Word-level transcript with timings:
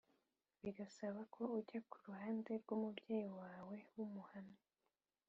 bigasaba 0.63 1.21
ko 1.33 1.41
ujya 1.57 1.79
ku 1.89 1.97
ruhande 2.05 2.51
rw 2.61 2.69
umubyeyi 2.77 3.29
wawe 3.41 3.77
w 3.95 3.97
Umuhamya 4.05 4.63